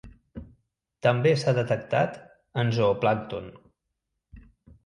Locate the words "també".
1.07-1.33